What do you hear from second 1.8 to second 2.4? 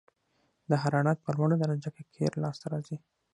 کې قیر